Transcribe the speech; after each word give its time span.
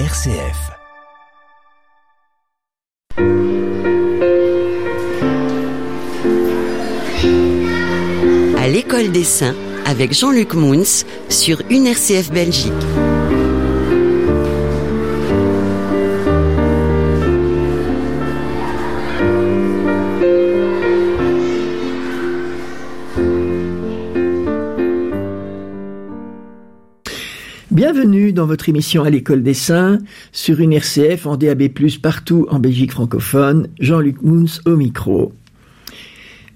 RCF. 0.00 0.72
À 8.58 8.66
l'école 8.66 9.12
des 9.12 9.22
saints 9.22 9.54
avec 9.86 10.12
Jean-Luc 10.12 10.54
Mouns 10.54 11.04
sur 11.28 11.62
une 11.70 11.86
RCF 11.86 12.32
Belgique. 12.32 12.72
Bienvenue 27.94 28.32
dans 28.32 28.46
votre 28.46 28.68
émission 28.68 29.04
à 29.04 29.10
l'école 29.10 29.44
des 29.44 29.54
saints 29.54 30.00
sur 30.32 30.58
une 30.58 30.72
RCF 30.72 31.26
en 31.26 31.36
DAB+, 31.36 31.68
partout 32.02 32.44
en 32.50 32.58
Belgique 32.58 32.90
francophone. 32.90 33.68
Jean-Luc 33.78 34.20
Mouns 34.20 34.58
au 34.66 34.74
micro. 34.74 35.32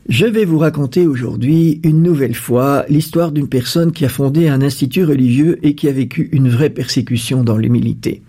Je 0.09 0.27
vais 0.27 0.45
vous 0.45 0.59
raconter 0.59 1.07
aujourd'hui 1.07 1.81
une 1.85 2.03
nouvelle 2.03 2.35
fois 2.35 2.85
l'histoire 2.89 3.31
d'une 3.31 3.49
personne 3.49 3.93
qui 3.93 4.05
a 4.05 4.09
fondé 4.09 4.49
un 4.49 4.63
institut 4.63 5.05
religieux 5.05 5.61
et 5.63 5.77
qui 5.77 5.87
a 5.87 5.93
vécu 5.93 6.29
une 6.33 6.49
vraie 6.49 6.71
persécution 6.71 7.45
dans 7.45 7.57
l'humilité. 7.57 8.23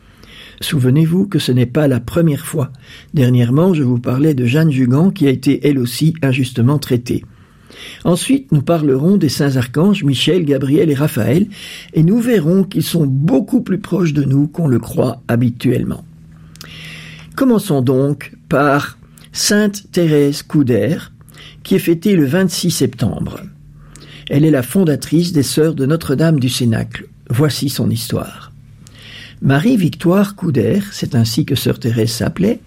Souvenez-vous 0.62 1.26
que 1.26 1.40
ce 1.40 1.52
n'est 1.52 1.66
pas 1.66 1.88
la 1.88 2.00
première 2.00 2.46
fois. 2.46 2.72
Dernièrement, 3.16 3.74
je 3.74 3.82
vous 3.82 4.00
parlais 4.00 4.36
de 4.36 4.46
Jeanne 4.46 4.72
Jugan 4.72 5.10
qui 5.10 5.26
a 5.26 5.32
été 5.32 5.68
elle 5.68 5.80
aussi 5.80 6.14
injustement 6.22 6.78
traitée. 6.78 7.24
Ensuite, 8.04 8.52
nous 8.52 8.62
parlerons 8.62 9.18
des 9.18 9.30
saints 9.30 9.56
archanges 9.56 10.04
Michel, 10.04 10.46
Gabriel 10.46 10.90
et 10.90 10.96
Raphaël, 10.96 11.48
et 11.94 12.04
nous 12.04 12.20
verrons 12.20 12.64
qu'ils 12.64 12.84
sont 12.84 13.06
beaucoup 13.06 13.62
plus 13.62 13.80
proches 13.80 14.14
de 14.14 14.24
nous 14.24 14.48
qu'on 14.48 14.68
le 14.68 14.80
croit 14.80 15.22
habituellement. 15.28 16.04
Commençons 17.36 17.82
donc 17.82 18.34
par 18.50 18.98
Sainte 19.32 19.92
Thérèse 19.92 20.44
Couder, 20.44 20.98
qui 21.64 21.76
est 21.76 21.80
fêtée 21.80 22.16
le 22.16 22.26
26 22.26 22.72
septembre. 22.72 23.42
Elle 24.30 24.46
est 24.46 24.52
la 24.52 24.64
fondatrice 24.64 25.32
des 25.32 25.44
Sœurs 25.44 25.74
de 25.74 25.86
Notre-Dame 25.86 26.40
du 26.40 26.50
Cénacle. 26.50 27.08
Voici 27.30 27.70
son 27.70 27.90
histoire. 27.90 28.52
Marie-Victoire 29.42 30.36
Couder, 30.36 30.80
c'est 30.92 31.16
ainsi 31.16 31.46
que 31.46 31.56
Sœur 31.56 31.80
Thérèse 31.80 32.12
s'appelait, 32.12 32.60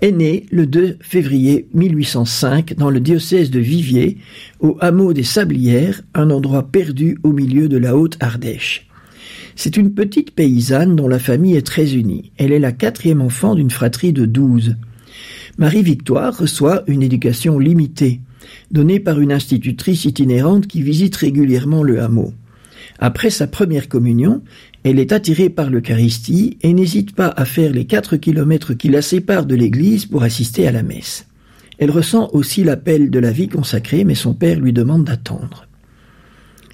est 0.00 0.12
née 0.12 0.46
le 0.50 0.66
2 0.66 0.96
février 1.00 1.68
1805 1.74 2.74
dans 2.74 2.90
le 2.90 3.00
diocèse 3.00 3.50
de 3.50 3.60
Viviers, 3.60 4.18
au 4.60 4.76
hameau 4.80 5.12
des 5.12 5.24
Sablières, 5.24 6.02
un 6.14 6.30
endroit 6.30 6.68
perdu 6.68 7.18
au 7.22 7.32
milieu 7.32 7.68
de 7.68 7.76
la 7.76 7.96
Haute-Ardèche. 7.96 8.86
C'est 9.56 9.76
une 9.76 9.92
petite 9.92 10.30
paysanne 10.30 10.96
dont 10.96 11.08
la 11.08 11.18
famille 11.18 11.56
est 11.56 11.66
très 11.66 11.94
unie. 11.94 12.32
Elle 12.38 12.52
est 12.52 12.58
la 12.58 12.72
quatrième 12.72 13.20
enfant 13.20 13.54
d'une 13.54 13.70
fratrie 13.70 14.12
de 14.12 14.24
douze. 14.24 14.76
Marie-Victoire 15.58 16.38
reçoit 16.38 16.82
une 16.86 17.02
éducation 17.02 17.58
limitée, 17.58 18.20
donnée 18.70 19.00
par 19.00 19.20
une 19.20 19.32
institutrice 19.32 20.06
itinérante 20.06 20.66
qui 20.66 20.80
visite 20.80 21.16
régulièrement 21.16 21.82
le 21.82 22.00
hameau. 22.00 22.32
Après 22.98 23.30
sa 23.30 23.46
première 23.46 23.88
communion, 23.88 24.42
elle 24.84 24.98
est 24.98 25.12
attirée 25.12 25.50
par 25.50 25.68
l'Eucharistie 25.68 26.56
et 26.62 26.72
n'hésite 26.72 27.14
pas 27.14 27.28
à 27.28 27.44
faire 27.44 27.72
les 27.72 27.84
quatre 27.84 28.16
kilomètres 28.16 28.74
qui 28.74 28.88
la 28.88 29.02
séparent 29.02 29.46
de 29.46 29.54
l'église 29.54 30.06
pour 30.06 30.22
assister 30.22 30.66
à 30.66 30.72
la 30.72 30.82
messe. 30.82 31.26
Elle 31.78 31.90
ressent 31.90 32.30
aussi 32.32 32.64
l'appel 32.64 33.10
de 33.10 33.18
la 33.18 33.30
vie 33.30 33.48
consacrée, 33.48 34.04
mais 34.04 34.14
son 34.14 34.34
père 34.34 34.58
lui 34.58 34.72
demande 34.72 35.04
d'attendre. 35.04 35.66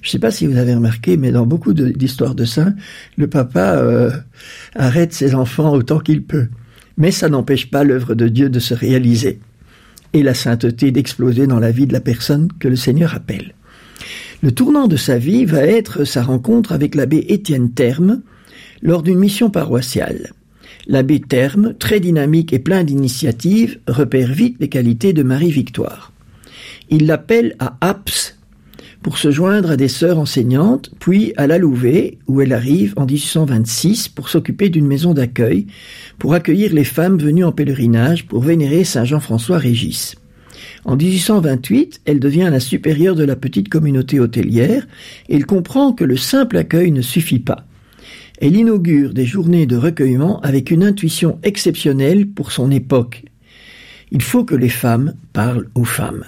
Je 0.01 0.09
ne 0.09 0.11
sais 0.11 0.19
pas 0.19 0.31
si 0.31 0.47
vous 0.47 0.57
avez 0.57 0.75
remarqué, 0.75 1.17
mais 1.17 1.31
dans 1.31 1.45
beaucoup 1.45 1.73
d'histoires 1.73 2.35
de, 2.35 2.45
saints, 2.45 2.75
le 3.17 3.27
papa 3.27 3.75
euh, 3.77 4.11
arrête 4.75 5.13
ses 5.13 5.35
enfants 5.35 5.73
autant 5.73 5.99
qu'il 5.99 6.23
peut. 6.23 6.47
Mais 6.97 7.11
ça 7.11 7.29
n'empêche 7.29 7.69
pas 7.69 7.83
l'œuvre 7.83 8.15
de 8.15 8.27
Dieu 8.27 8.49
de 8.49 8.59
se 8.59 8.73
réaliser 8.73 9.39
et 10.13 10.23
la 10.23 10.33
sainteté 10.33 10.91
d'exploser 10.91 11.45
dans 11.45 11.59
la 11.59 11.71
vie 11.71 11.87
de 11.87 11.93
la 11.93 11.99
personne 11.99 12.47
que 12.59 12.69
le 12.69 12.77
Seigneur 12.77 13.15
appelle. 13.15 13.53
Le 14.43 14.51
tournant 14.51 14.87
de 14.87 14.97
sa 14.97 15.17
vie 15.17 15.45
va 15.45 15.63
être 15.63 16.03
sa 16.03 16.21
rencontre 16.21 16.71
avec 16.71 16.93
l'abbé 16.93 17.25
Étienne 17.29 17.71
Terme 17.71 18.21
lors 18.83 19.01
d'une 19.01 19.17
mission 19.17 19.49
paroissiale. 19.49 20.31
L'abbé 20.85 21.19
Terme, 21.19 21.73
très 21.73 21.99
dynamique 21.99 22.53
et 22.53 22.59
plein 22.59 22.83
d'initiatives, 22.83 23.79
repère 23.87 24.31
vite 24.31 24.57
les 24.59 24.69
qualités 24.69 25.11
de 25.11 25.23
Marie-Victoire. 25.23 26.13
Il 26.89 27.07
l'appelle 27.07 27.55
à 27.57 27.77
Aps 27.81 28.37
pour 29.01 29.17
se 29.17 29.31
joindre 29.31 29.71
à 29.71 29.77
des 29.77 29.87
sœurs 29.87 30.19
enseignantes, 30.19 30.91
puis 30.99 31.33
à 31.37 31.47
la 31.47 31.57
Louvet, 31.57 32.19
où 32.27 32.39
elle 32.41 32.53
arrive 32.53 32.93
en 32.95 33.05
1826 33.05 34.09
pour 34.09 34.29
s'occuper 34.29 34.69
d'une 34.69 34.87
maison 34.87 35.15
d'accueil, 35.15 35.65
pour 36.19 36.35
accueillir 36.35 36.73
les 36.73 36.83
femmes 36.83 37.17
venues 37.17 37.45
en 37.45 37.51
pèlerinage 37.51 38.27
pour 38.27 38.41
vénérer 38.43 38.83
Saint 38.83 39.05
Jean-François 39.05 39.57
Régis. 39.57 40.15
En 40.85 40.95
1828, 40.95 42.01
elle 42.05 42.19
devient 42.19 42.49
la 42.51 42.59
supérieure 42.59 43.15
de 43.15 43.23
la 43.23 43.35
petite 43.35 43.69
communauté 43.69 44.19
hôtelière 44.19 44.87
et 45.29 45.35
elle 45.35 45.45
comprend 45.45 45.93
que 45.93 46.03
le 46.03 46.17
simple 46.17 46.57
accueil 46.57 46.91
ne 46.91 47.01
suffit 47.01 47.39
pas. 47.39 47.65
Elle 48.39 48.55
inaugure 48.55 49.13
des 49.13 49.25
journées 49.25 49.65
de 49.65 49.75
recueillement 49.75 50.39
avec 50.41 50.69
une 50.69 50.83
intuition 50.83 51.39
exceptionnelle 51.43 52.27
pour 52.27 52.51
son 52.51 52.69
époque. 52.71 53.25
Il 54.11 54.21
faut 54.21 54.45
que 54.45 54.55
les 54.55 54.69
femmes 54.69 55.15
parlent 55.33 55.69
aux 55.75 55.85
femmes. 55.85 56.23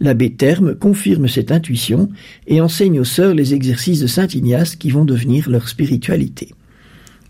L'abbé 0.00 0.32
Terme 0.32 0.74
confirme 0.74 1.28
cette 1.28 1.52
intuition 1.52 2.08
et 2.46 2.60
enseigne 2.60 2.98
aux 2.98 3.04
sœurs 3.04 3.34
les 3.34 3.54
exercices 3.54 4.00
de 4.00 4.06
Saint 4.06 4.26
Ignace 4.26 4.74
qui 4.74 4.90
vont 4.90 5.04
devenir 5.04 5.50
leur 5.50 5.68
spiritualité. 5.68 6.48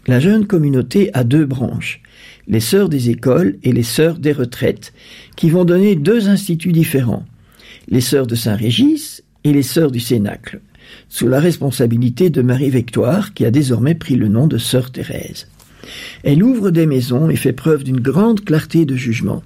La 0.07 0.21
jeune 0.21 0.47
communauté 0.47 1.11
a 1.13 1.25
deux 1.25 1.45
branches 1.45 2.01
les 2.51 2.61
sœurs 2.61 2.89
des 2.89 3.11
écoles 3.11 3.59
et 3.63 3.73
les 3.73 3.85
sœurs 3.85 4.19
des 4.19 4.33
retraites, 4.33 4.93
qui 5.37 5.51
vont 5.51 5.65
donner 5.65 5.95
deux 5.95 6.29
instituts 6.29 6.73
différents, 6.73 7.25
les 7.89 8.01
sœurs 8.01 8.27
de 8.27 8.35
Saint-Régis 8.35 9.23
et 9.45 9.53
les 9.53 9.63
sœurs 9.63 9.93
du 9.93 10.01
Cénacle, 10.01 10.61
sous 11.09 11.29
la 11.29 11.39
responsabilité 11.39 12.29
de 12.29 12.43
Marie-Victoire, 12.43 13.35
qui 13.35 13.45
a 13.45 13.53
désormais 13.53 13.95
pris 13.95 14.17
le 14.17 14.27
nom 14.27 14.49
de 14.49 14.59
sœur 14.59 14.91
Thérèse. 14.91 15.47
Elle 16.25 16.43
ouvre 16.43 16.71
des 16.71 16.87
maisons 16.87 17.31
et 17.31 17.37
fait 17.37 17.53
preuve 17.53 17.85
d'une 17.85 18.01
grande 18.01 18.45
clarté 18.45 18.85
de 18.85 18.97
jugement. 18.97 19.45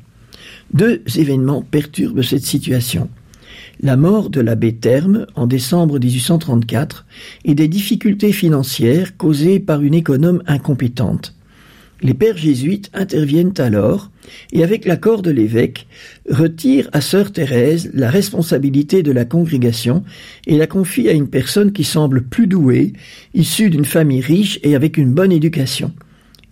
Deux 0.72 1.03
événements 1.15 1.60
perturbent 1.60 2.22
cette 2.22 2.47
situation. 2.47 3.10
La 3.82 3.98
mort 3.98 4.31
de 4.31 4.41
l'abbé 4.41 4.75
Terme 4.75 5.26
en 5.34 5.47
décembre 5.47 5.98
1834 5.98 7.04
et 7.44 7.54
des 7.54 7.69
difficultés 7.69 8.32
financières 8.32 9.19
causées 9.19 9.60
par 9.60 9.82
une 9.82 9.94
économe 9.94 10.42
incompétente. 10.47 11.34
Les 12.03 12.15
pères 12.15 12.37
jésuites 12.37 12.91
interviennent 12.93 13.55
alors 13.59 14.10
et 14.53 14.65
avec 14.65 14.84
l'accord 14.84 15.22
de 15.22 15.31
l'évêque 15.31 15.87
retirent 16.28 16.91
à 16.93 17.00
sœur 17.00 17.32
Thérèse 17.32 17.91
la 17.94 18.10
responsabilité 18.10 19.03
de 19.03 19.12
la 19.12 19.25
congrégation 19.25 20.03
et 20.47 20.56
la 20.56 20.66
confient 20.66 21.09
à 21.09 21.12
une 21.12 21.28
personne 21.28 21.72
qui 21.72 21.84
semble 21.84 22.22
plus 22.22 22.47
douée, 22.47 22.93
issue 23.33 23.71
d'une 23.71 23.84
famille 23.84 24.21
riche 24.21 24.59
et 24.62 24.75
avec 24.75 24.99
une 24.99 25.15
bonne 25.15 25.33
éducation. 25.33 25.93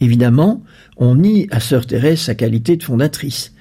Évidemment, 0.01 0.63
on 0.97 1.17
nie 1.17 1.49
à 1.51 1.61
sœur 1.61 1.87
Thérèse 1.87 2.21
sa 2.21 2.35
qualité 2.35 2.77
de 2.77 2.83
fondatrice. 2.83 3.53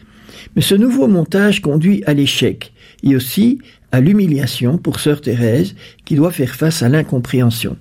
Mais 0.56 0.62
ce 0.62 0.76
nouveau 0.76 1.08
montage 1.08 1.62
conduit 1.62 2.04
à 2.06 2.14
l'échec 2.14 2.74
et 3.04 3.16
aussi 3.16 3.60
à 3.92 4.00
l'humiliation 4.00 4.78
pour 4.78 5.00
sœur 5.00 5.22
Thérèse 5.22 5.76
qui 6.06 6.16
doit 6.16 6.32
faire 6.32 6.56
face 6.56 6.84
à 6.84 6.90
l'incompréhension 6.90 7.78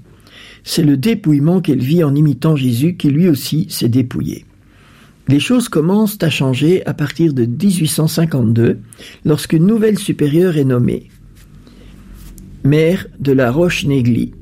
c'est 0.65 0.83
le 0.83 0.97
dépouillement 0.97 1.61
qu'elle 1.61 1.83
vit 1.83 2.05
en 2.05 2.15
imitant 2.15 2.57
Jésus 2.57 2.97
qui 2.97 3.09
lui 3.11 3.29
aussi 3.29 3.67
s'est 3.69 3.89
dépouillé. 3.89 4.45
Les 5.29 5.41
choses 5.41 5.69
commencent 5.69 6.19
à 6.23 6.31
changer 6.31 6.85
à 6.87 6.95
partir 6.95 7.33
de 7.33 7.45
1852, 7.45 8.79
lorsqu'une 9.25 9.67
nouvelle 9.67 9.99
supérieure 9.99 10.57
est 10.57 10.65
nommée, 10.65 11.09
mère 12.65 13.07
de 13.21 13.33
la 13.33 13.51
Roche-Négly. 13.53 14.33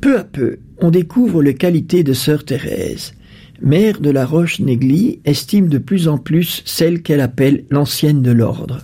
Peu 0.00 0.18
à 0.18 0.24
peu, 0.24 0.58
on 0.78 0.90
découvre 0.90 1.42
les 1.42 1.54
qualités 1.54 2.02
de 2.02 2.12
sœur 2.12 2.44
Thérèse. 2.44 3.14
Mère 3.62 4.00
de 4.00 4.10
la 4.10 4.26
Roche-Négly 4.26 5.20
estime 5.24 5.68
de 5.68 5.78
plus 5.78 6.08
en 6.08 6.18
plus 6.18 6.62
celle 6.64 7.02
qu'elle 7.02 7.20
appelle 7.20 7.64
l'ancienne 7.70 8.22
de 8.22 8.32
l'ordre. 8.32 8.80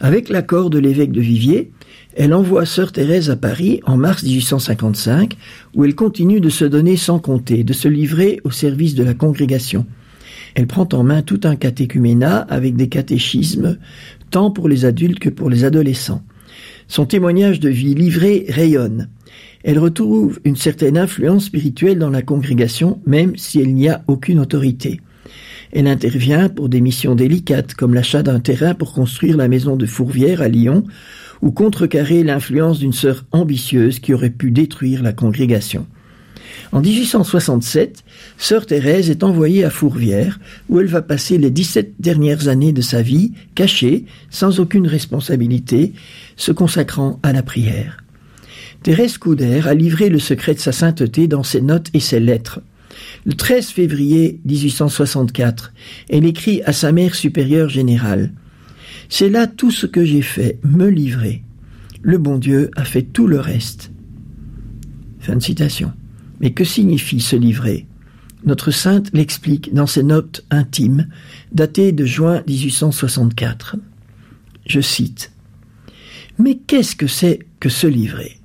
Avec 0.00 0.28
l'accord 0.28 0.70
de 0.70 0.78
l'évêque 0.78 1.12
de 1.12 1.20
Viviers, 1.20 1.72
elle 2.18 2.34
envoie 2.34 2.66
sœur 2.66 2.90
Thérèse 2.90 3.30
à 3.30 3.36
Paris 3.36 3.80
en 3.86 3.96
mars 3.96 4.24
1855, 4.24 5.36
où 5.76 5.84
elle 5.84 5.94
continue 5.94 6.40
de 6.40 6.48
se 6.48 6.64
donner 6.64 6.96
sans 6.96 7.20
compter, 7.20 7.62
de 7.62 7.72
se 7.72 7.86
livrer 7.86 8.40
au 8.42 8.50
service 8.50 8.96
de 8.96 9.04
la 9.04 9.14
congrégation. 9.14 9.86
Elle 10.56 10.66
prend 10.66 10.88
en 10.92 11.04
main 11.04 11.22
tout 11.22 11.40
un 11.44 11.54
catéchuménat 11.54 12.38
avec 12.38 12.74
des 12.74 12.88
catéchismes, 12.88 13.78
tant 14.32 14.50
pour 14.50 14.68
les 14.68 14.84
adultes 14.84 15.20
que 15.20 15.28
pour 15.28 15.48
les 15.48 15.62
adolescents. 15.62 16.24
Son 16.88 17.06
témoignage 17.06 17.60
de 17.60 17.68
vie 17.68 17.94
livré 17.94 18.46
rayonne. 18.48 19.08
Elle 19.62 19.78
retrouve 19.78 20.40
une 20.44 20.56
certaine 20.56 20.98
influence 20.98 21.44
spirituelle 21.44 22.00
dans 22.00 22.10
la 22.10 22.22
congrégation, 22.22 23.00
même 23.06 23.36
si 23.36 23.60
elle 23.60 23.74
n'y 23.74 23.88
a 23.88 24.02
aucune 24.08 24.40
autorité. 24.40 25.00
Elle 25.72 25.86
intervient 25.86 26.48
pour 26.48 26.68
des 26.68 26.80
missions 26.80 27.14
délicates, 27.14 27.74
comme 27.74 27.94
l'achat 27.94 28.22
d'un 28.22 28.40
terrain 28.40 28.74
pour 28.74 28.92
construire 28.92 29.36
la 29.36 29.48
maison 29.48 29.76
de 29.76 29.86
Fourvière 29.86 30.42
à 30.42 30.48
Lyon, 30.48 30.84
ou 31.42 31.50
contrecarrer 31.50 32.24
l'influence 32.24 32.78
d'une 32.78 32.92
sœur 32.92 33.24
ambitieuse 33.32 34.00
qui 34.00 34.14
aurait 34.14 34.30
pu 34.30 34.50
détruire 34.50 35.02
la 35.02 35.12
congrégation. 35.12 35.86
En 36.72 36.80
1867, 36.80 38.04
sœur 38.36 38.66
Thérèse 38.66 39.10
est 39.10 39.22
envoyée 39.22 39.64
à 39.64 39.70
Fourvière, 39.70 40.38
où 40.68 40.80
elle 40.80 40.86
va 40.86 41.02
passer 41.02 41.38
les 41.38 41.50
17 41.50 41.94
dernières 41.98 42.48
années 42.48 42.72
de 42.72 42.82
sa 42.82 43.00
vie, 43.00 43.32
cachée, 43.54 44.04
sans 44.30 44.60
aucune 44.60 44.86
responsabilité, 44.86 45.92
se 46.36 46.52
consacrant 46.52 47.18
à 47.22 47.32
la 47.32 47.42
prière. 47.42 48.02
Thérèse 48.82 49.18
Couder 49.18 49.62
a 49.66 49.74
livré 49.74 50.08
le 50.08 50.18
secret 50.18 50.54
de 50.54 50.60
sa 50.60 50.72
sainteté 50.72 51.26
dans 51.26 51.42
ses 51.42 51.60
notes 51.60 51.88
et 51.94 52.00
ses 52.00 52.20
lettres. 52.20 52.60
Le 53.24 53.34
13 53.34 53.68
février 53.68 54.40
1864, 54.44 55.72
elle 56.08 56.24
écrit 56.24 56.62
à 56.62 56.72
sa 56.72 56.92
mère 56.92 57.14
supérieure 57.14 57.68
générale 57.68 58.32
C'est 59.08 59.28
là 59.28 59.46
tout 59.46 59.70
ce 59.70 59.86
que 59.86 60.04
j'ai 60.04 60.22
fait, 60.22 60.58
me 60.62 60.88
livrer. 60.88 61.42
Le 62.02 62.18
bon 62.18 62.38
Dieu 62.38 62.70
a 62.76 62.84
fait 62.84 63.02
tout 63.02 63.26
le 63.26 63.40
reste. 63.40 63.90
Fin 65.20 65.36
de 65.36 65.42
citation. 65.42 65.92
Mais 66.40 66.52
que 66.52 66.64
signifie 66.64 67.20
se 67.20 67.36
livrer? 67.36 67.86
Notre 68.44 68.70
sainte 68.70 69.10
l'explique 69.12 69.74
dans 69.74 69.88
ses 69.88 70.04
notes 70.04 70.44
intimes, 70.50 71.08
datées 71.52 71.92
de 71.92 72.04
juin 72.04 72.42
1864. 72.46 73.76
Je 74.66 74.80
cite 74.80 75.32
Mais 76.38 76.56
qu'est-ce 76.56 76.94
que 76.94 77.08
c'est 77.08 77.40
que 77.58 77.68
se 77.68 77.86
livrer? 77.88 78.38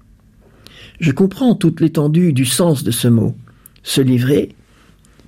Je 1.00 1.12
comprends 1.12 1.54
toute 1.54 1.80
l'étendue 1.80 2.34
du 2.34 2.46
sens 2.46 2.84
de 2.84 2.92
ce 2.92 3.08
mot. 3.08 3.36
Se 3.84 4.02
livrer, 4.02 4.50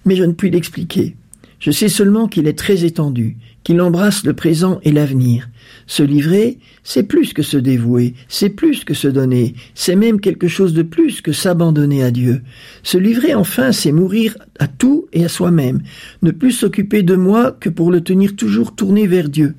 mais 0.06 0.16
je 0.16 0.24
ne 0.24 0.34
puis 0.34 0.50
l'expliquer. 0.50 1.16
Je 1.60 1.72
sais 1.72 1.90
seulement 1.90 2.28
qu'il 2.28 2.48
est 2.48 2.58
très 2.58 2.86
étendu, 2.86 3.38
qu'il 3.64 3.82
embrasse 3.82 4.24
le 4.24 4.34
présent 4.34 4.80
et 4.84 4.92
l'avenir. 4.92 5.50
Se 5.88 6.04
livrer, 6.04 6.60
c'est 6.84 7.04
plus 7.04 7.34
que 7.34 7.42
se 7.42 7.58
dévouer, 7.58 8.14
c'est 8.28 8.50
plus 8.50 8.84
que 8.84 8.94
se 8.94 9.08
donner, 9.08 9.56
c'est 9.74 9.96
même 9.96 10.20
quelque 10.20 10.48
chose 10.48 10.74
de 10.74 10.84
plus 10.84 11.22
que 11.22 11.32
s'abandonner 11.32 12.04
à 12.04 12.12
Dieu. 12.12 12.44
Se 12.84 12.98
livrer 12.98 13.34
enfin, 13.34 13.72
c'est 13.72 13.92
mourir 13.92 14.38
à 14.60 14.68
tout 14.68 15.08
et 15.14 15.26
à 15.26 15.30
soi-même, 15.30 15.82
ne 16.22 16.32
plus 16.32 16.52
s'occuper 16.52 17.04
de 17.04 17.16
moi 17.16 17.52
que 17.52 17.70
pour 17.70 17.92
le 17.92 18.02
tenir 18.02 18.36
toujours 18.36 18.76
tourné 18.76 19.08
vers 19.08 19.30
Dieu. 19.30 19.56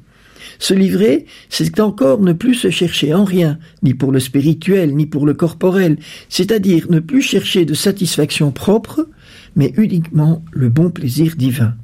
Se 0.59 0.75
livrer, 0.75 1.27
c'est 1.49 1.81
encore 1.81 2.21
ne 2.21 2.33
plus 2.33 2.55
se 2.55 2.71
chercher 2.71 3.15
en 3.15 3.25
rien, 3.25 3.59
ni 3.83 3.95
pour 3.95 4.13
le 4.13 4.21
spirituel, 4.21 4.95
ni 4.95 5.07
pour 5.07 5.27
le 5.27 5.35
corporel, 5.35 5.99
c'est-à-dire 6.29 6.87
ne 6.91 7.01
plus 7.01 7.23
chercher 7.23 7.65
de 7.65 7.75
satisfaction 7.75 8.51
propre, 8.51 9.09
mais 9.55 9.73
uniquement 9.77 10.45
le 10.53 10.69
bon 10.69 10.91
plaisir 10.91 11.35
divin. 11.37 11.75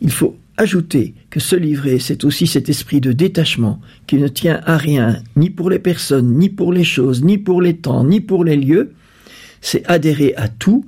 Il 0.00 0.10
faut 0.10 0.36
ajouter 0.56 1.14
que 1.30 1.40
se 1.40 1.56
livrer, 1.56 1.98
c'est 1.98 2.24
aussi 2.24 2.46
cet 2.46 2.68
esprit 2.68 3.00
de 3.00 3.12
détachement 3.12 3.80
qui 4.06 4.16
ne 4.16 4.28
tient 4.28 4.60
à 4.66 4.76
rien, 4.76 5.22
ni 5.36 5.48
pour 5.48 5.70
les 5.70 5.78
personnes, 5.78 6.36
ni 6.36 6.48
pour 6.50 6.72
les 6.72 6.84
choses, 6.84 7.24
ni 7.24 7.38
pour 7.38 7.62
les 7.62 7.76
temps, 7.76 8.04
ni 8.04 8.20
pour 8.20 8.44
les 8.44 8.56
lieux. 8.56 8.92
C'est 9.62 9.86
adhérer 9.86 10.34
à 10.36 10.48
tout, 10.48 10.84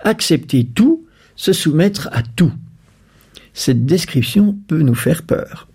accepter 0.00 0.64
tout, 0.64 1.04
se 1.36 1.52
soumettre 1.52 2.08
à 2.12 2.22
tout. 2.22 2.52
Cette 3.52 3.84
description 3.84 4.56
peut 4.68 4.82
nous 4.82 4.94
faire 4.94 5.22
peur. 5.22 5.69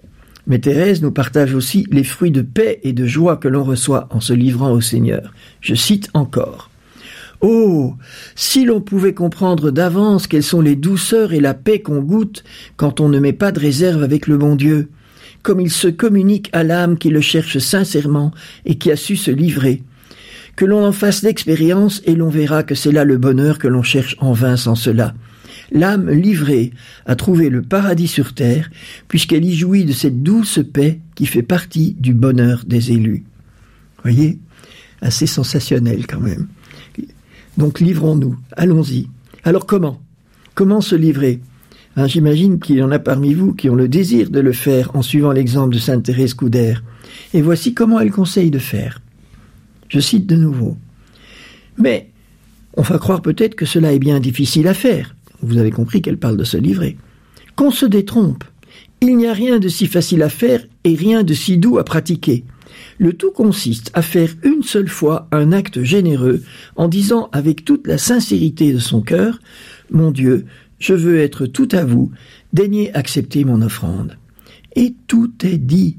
Mais 0.47 0.59
Thérèse 0.59 1.01
nous 1.01 1.11
partage 1.11 1.55
aussi 1.55 1.87
les 1.91 2.03
fruits 2.03 2.31
de 2.31 2.41
paix 2.41 2.79
et 2.83 2.93
de 2.93 3.05
joie 3.05 3.37
que 3.37 3.47
l'on 3.47 3.63
reçoit 3.63 4.07
en 4.11 4.19
se 4.19 4.33
livrant 4.33 4.71
au 4.71 4.81
Seigneur. 4.81 5.33
Je 5.61 5.75
cite 5.75 6.09
encore. 6.13 6.69
Oh. 7.41 7.95
Si 8.35 8.65
l'on 8.65 8.81
pouvait 8.81 9.13
comprendre 9.13 9.71
d'avance 9.71 10.27
quelles 10.27 10.43
sont 10.43 10.61
les 10.61 10.75
douceurs 10.75 11.33
et 11.33 11.39
la 11.39 11.53
paix 11.53 11.79
qu'on 11.79 12.01
goûte 12.01 12.43
quand 12.77 12.99
on 12.99 13.09
ne 13.09 13.19
met 13.19 13.33
pas 13.33 13.51
de 13.51 13.59
réserve 13.59 14.03
avec 14.03 14.27
le 14.27 14.37
bon 14.37 14.55
Dieu, 14.55 14.89
comme 15.41 15.59
il 15.59 15.71
se 15.71 15.87
communique 15.87 16.49
à 16.53 16.63
l'âme 16.63 16.97
qui 16.97 17.09
le 17.09 17.21
cherche 17.21 17.57
sincèrement 17.57 18.31
et 18.65 18.75
qui 18.75 18.91
a 18.91 18.95
su 18.95 19.15
se 19.15 19.31
livrer. 19.31 19.83
Que 20.55 20.65
l'on 20.65 20.85
en 20.85 20.91
fasse 20.91 21.21
l'expérience 21.21 22.01
et 22.05 22.15
l'on 22.15 22.29
verra 22.29 22.63
que 22.63 22.75
c'est 22.75 22.91
là 22.91 23.03
le 23.03 23.17
bonheur 23.17 23.59
que 23.59 23.67
l'on 23.67 23.83
cherche 23.83 24.15
en 24.19 24.33
vain 24.33 24.57
sans 24.57 24.75
cela. 24.75 25.13
L'âme 25.75 26.09
livrée 26.09 26.71
a 27.05 27.17
trouvé 27.17 27.49
le 27.49 27.61
paradis 27.61 28.07
sur 28.07 28.33
terre, 28.33 28.71
puisqu'elle 29.09 29.43
y 29.43 29.53
jouit 29.53 29.83
de 29.83 29.91
cette 29.91 30.23
douce 30.23 30.61
paix 30.71 31.01
qui 31.15 31.25
fait 31.25 31.43
partie 31.43 31.97
du 31.99 32.13
bonheur 32.13 32.63
des 32.65 32.93
élus. 32.93 33.25
Voyez? 34.01 34.39
Assez 35.01 35.27
sensationnel 35.27 36.07
quand 36.07 36.21
même. 36.21 36.47
Donc 37.57 37.81
livrons-nous, 37.81 38.37
allons-y. 38.55 39.09
Alors 39.43 39.65
comment? 39.65 40.01
Comment 40.53 40.79
se 40.79 40.95
livrer? 40.95 41.41
Hein, 41.97 42.07
J'imagine 42.07 42.59
qu'il 42.59 42.77
y 42.77 42.83
en 42.83 42.91
a 42.91 42.99
parmi 42.99 43.33
vous 43.33 43.53
qui 43.53 43.69
ont 43.69 43.75
le 43.75 43.89
désir 43.89 44.29
de 44.29 44.39
le 44.39 44.53
faire 44.53 44.95
en 44.95 45.01
suivant 45.01 45.33
l'exemple 45.33 45.73
de 45.73 45.79
Sainte 45.79 46.03
Thérèse 46.03 46.35
Coudert. 46.35 46.85
Et 47.33 47.41
voici 47.41 47.73
comment 47.73 47.99
elle 47.99 48.11
conseille 48.11 48.49
de 48.49 48.59
faire. 48.59 49.01
Je 49.89 49.99
cite 49.99 50.25
de 50.25 50.37
nouveau. 50.37 50.77
Mais 51.77 52.11
on 52.77 52.81
va 52.81 52.97
croire 52.97 53.21
peut-être 53.21 53.55
que 53.55 53.65
cela 53.65 53.91
est 53.91 53.99
bien 53.99 54.21
difficile 54.21 54.69
à 54.69 54.73
faire. 54.73 55.15
Vous 55.45 55.57
avez 55.57 55.71
compris 55.71 56.01
qu'elle 56.01 56.17
parle 56.17 56.37
de 56.37 56.43
se 56.43 56.57
livrer. 56.57 56.97
Qu'on 57.55 57.71
se 57.71 57.85
détrompe. 57.85 58.43
Il 59.01 59.15
n'y 59.15 59.27
a 59.27 59.33
rien 59.33 59.59
de 59.59 59.69
si 59.69 59.85
facile 59.85 60.23
à 60.23 60.29
faire 60.29 60.65
et 60.83 60.95
rien 60.95 61.23
de 61.23 61.33
si 61.33 61.57
doux 61.57 61.77
à 61.77 61.83
pratiquer. 61.83 62.43
Le 62.97 63.13
tout 63.13 63.31
consiste 63.31 63.91
à 63.93 64.01
faire 64.01 64.29
une 64.43 64.63
seule 64.63 64.87
fois 64.87 65.27
un 65.31 65.51
acte 65.51 65.83
généreux 65.83 66.41
en 66.75 66.87
disant 66.87 67.29
avec 67.31 67.63
toute 67.63 67.87
la 67.87 67.97
sincérité 67.97 68.73
de 68.73 68.79
son 68.79 69.01
cœur 69.01 69.39
Mon 69.91 70.11
Dieu, 70.11 70.45
je 70.79 70.93
veux 70.93 71.19
être 71.19 71.45
tout 71.45 71.69
à 71.71 71.85
vous, 71.85 72.11
daignez 72.53 72.93
accepter 72.95 73.45
mon 73.45 73.61
offrande. 73.61 74.17
Et 74.75 74.95
tout 75.07 75.31
est 75.43 75.57
dit. 75.57 75.97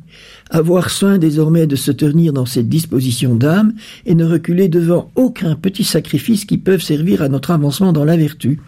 Avoir 0.51 0.91
soin 0.91 1.19
désormais 1.19 1.67
de 1.67 1.75
se 1.75 1.91
tenir 1.91 2.33
dans 2.33 2.47
cette 2.47 2.69
disposition 2.69 3.35
d'âme 3.35 3.75
et 4.05 4.15
ne 4.15 4.25
reculer 4.25 4.69
devant 4.69 5.11
aucun 5.17 5.57
petit 5.57 5.83
sacrifice 5.83 6.45
qui 6.45 6.57
peuvent 6.57 6.83
servir 6.83 7.21
à 7.21 7.29
notre 7.29 7.51
avancement 7.51 7.93
dans 7.93 8.05
la 8.05 8.17
vertu. 8.17 8.61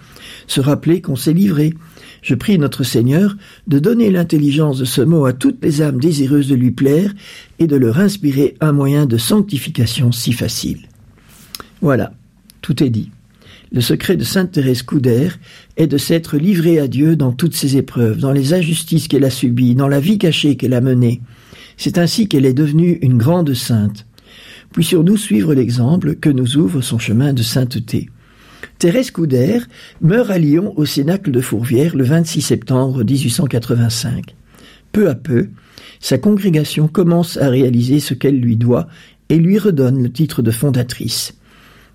Se 0.49 0.61
rappeler 0.61 1.01
qu'on 1.01 1.15
s'est 1.15 1.33
livré, 1.33 1.75
je 2.23 2.35
prie 2.35 2.59
notre 2.59 2.83
Seigneur 2.83 3.37
de 3.69 3.79
donner 3.79 4.11
l'intelligence 4.11 4.79
de 4.79 4.85
ce 4.85 5.03
mot 5.03 5.25
à 5.25 5.33
toutes 5.33 5.63
les 5.63 5.81
âmes 5.81 6.01
désireuses 6.01 6.49
de 6.49 6.57
lui 6.57 6.73
plaire 6.73 7.15
et 7.61 7.69
de 7.69 7.77
leur 7.77 8.01
inspirer 8.01 8.57
un 8.61 8.73
moyen 8.73 9.07
de 9.07 9.17
sanctification 9.17 10.11
si 10.11 10.33
facile. 10.33 10.81
Voilà, 11.81 12.13
tout 12.61 12.83
est 12.83 12.91
dit. 12.91 13.11
Le 13.71 13.83
secret 13.83 14.17
de 14.17 14.25
Sainte 14.25 14.53
Thérèse 14.53 14.83
Couder 14.83 15.29
est 15.77 15.87
de 15.87 15.99
s'être 15.99 16.39
livrée 16.39 16.81
à 16.81 16.89
Dieu 16.89 17.17
dans 17.17 17.33
toutes 17.33 17.55
ses 17.55 17.77
épreuves, 17.77 18.19
dans 18.19 18.33
les 18.33 18.53
injustices 18.55 19.09
qu'elle 19.09 19.25
a 19.25 19.31
subies, 19.31 19.75
dans 19.75 19.89
la 19.89 20.01
vie 20.01 20.19
cachée 20.19 20.57
qu'elle 20.57 20.75
a 20.75 20.81
menée. 20.81 21.21
C'est 21.79 21.97
ainsi 21.97 22.29
qu'elle 22.29 22.45
est 22.45 22.53
devenue 22.53 22.99
une 23.03 23.17
grande 23.17 23.55
sainte. 23.55 24.05
Puissions-nous 24.73 25.17
suivre 25.17 25.55
l'exemple 25.55 26.17
que 26.17 26.29
nous 26.29 26.57
ouvre 26.57 26.81
son 26.83 26.99
chemin 26.99 27.33
de 27.33 27.43
sainteté. 27.43 28.11
Thérèse 28.79 29.13
Couder 29.13 29.61
meurt 30.03 30.29
à 30.31 30.39
Lyon 30.39 30.75
au 30.77 30.85
Cénacle 30.85 31.31
de 31.31 31.41
Fourvière 31.41 31.97
le 31.97 32.05
26 32.05 32.43
septembre 32.43 33.05
1885. 33.05 34.35
Peu 34.91 35.09
à 35.09 35.15
peu, 35.15 35.49
sa 36.01 36.19
congrégation 36.19 36.89
commence 36.89 37.37
à 37.37 37.49
réaliser 37.49 38.01
ce 38.01 38.13
qu'elle 38.13 38.41
lui 38.41 38.57
doit 38.57 38.89
et 39.29 39.37
lui 39.37 39.59
redonne 39.59 40.03
le 40.03 40.11
titre 40.11 40.43
de 40.43 40.51
fondatrice. 40.51 41.35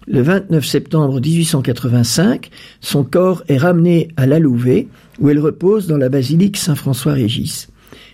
Le 0.07 0.21
29 0.21 0.65
septembre 0.65 1.19
1885, 1.19 2.49
son 2.79 3.03
corps 3.03 3.43
est 3.49 3.57
ramené 3.57 4.09
à 4.15 4.25
la 4.25 4.39
Louvet, 4.39 4.87
où 5.19 5.29
elle 5.29 5.39
repose 5.39 5.87
dans 5.87 5.97
la 5.97 6.09
basilique 6.09 6.57
Saint-François-Régis. 6.57 7.69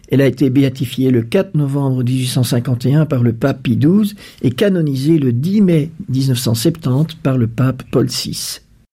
Elle 0.09 0.21
a 0.21 0.25
été 0.25 0.49
béatifiée 0.49 1.11
le 1.11 1.21
4 1.21 1.55
novembre 1.55 2.03
1851 2.03 3.05
par 3.05 3.23
le 3.23 3.33
pape 3.33 3.63
Pie 3.63 3.77
XII 3.77 4.15
et 4.41 4.51
canonisée 4.51 5.19
le 5.19 5.31
10 5.31 5.61
mai 5.61 5.91
1970 6.09 7.15
par 7.21 7.37
le 7.37 7.47
pape 7.47 7.83
Paul 7.91 8.07
VI. 8.07 8.61